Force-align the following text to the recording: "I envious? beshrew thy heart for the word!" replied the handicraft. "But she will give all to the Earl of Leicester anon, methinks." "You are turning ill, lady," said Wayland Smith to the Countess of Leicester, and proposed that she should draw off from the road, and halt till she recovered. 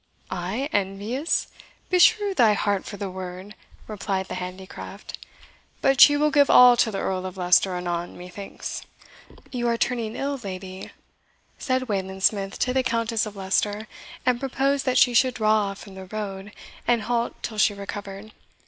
"I 0.31 0.67
envious? 0.73 1.47
beshrew 1.91 2.33
thy 2.33 2.53
heart 2.53 2.85
for 2.85 2.97
the 2.97 3.11
word!" 3.11 3.53
replied 3.87 4.29
the 4.29 4.33
handicraft. 4.33 5.19
"But 5.79 6.01
she 6.01 6.17
will 6.17 6.31
give 6.31 6.49
all 6.49 6.75
to 6.77 6.89
the 6.89 6.97
Earl 6.97 7.23
of 7.23 7.37
Leicester 7.37 7.75
anon, 7.75 8.17
methinks." 8.17 8.81
"You 9.51 9.67
are 9.67 9.77
turning 9.77 10.15
ill, 10.15 10.39
lady," 10.43 10.89
said 11.59 11.83
Wayland 11.87 12.23
Smith 12.23 12.57
to 12.57 12.73
the 12.73 12.81
Countess 12.81 13.27
of 13.27 13.35
Leicester, 13.35 13.87
and 14.25 14.39
proposed 14.39 14.87
that 14.87 14.97
she 14.97 15.13
should 15.13 15.35
draw 15.35 15.65
off 15.69 15.77
from 15.77 15.93
the 15.93 16.05
road, 16.05 16.51
and 16.87 17.03
halt 17.03 17.35
till 17.43 17.59
she 17.59 17.75
recovered. 17.75 18.31